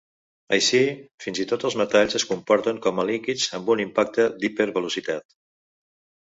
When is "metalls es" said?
1.81-2.25